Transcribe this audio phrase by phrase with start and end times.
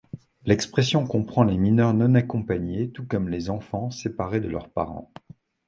[0.45, 5.11] L'expression comprend les mineurs non accompagnés tout comme les enfants séparés de leurs parents.